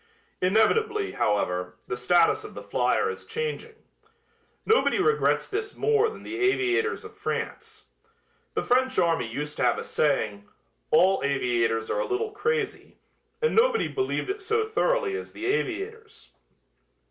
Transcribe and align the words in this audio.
Inevitably, 0.41 1.11
however, 1.11 1.75
the 1.85 1.95
status 1.95 2.43
of 2.43 2.55
the 2.55 2.63
flier 2.63 3.07
is 3.11 3.23
changing. 3.23 3.75
Nobody 4.65 4.97
regrets 4.99 5.47
this 5.47 5.75
more 5.77 6.09
than 6.09 6.23
the 6.23 6.37
aviators 6.39 7.05
of 7.05 7.15
France. 7.15 7.85
The 8.55 8.63
French 8.63 8.97
army 8.97 9.31
used 9.31 9.57
to 9.57 9.63
have 9.63 9.77
a 9.77 9.83
saying, 9.83 10.49
"all 10.89 11.21
aviators 11.23 11.91
are 11.91 11.99
a 11.99 12.07
little 12.07 12.31
crazy," 12.31 12.97
and 13.43 13.55
nobody 13.55 13.87
believed 13.87 14.31
it 14.31 14.41
so 14.41 14.65
thoroughly 14.65 15.15
as 15.15 15.33
the 15.33 15.45
aviators. 15.45 16.31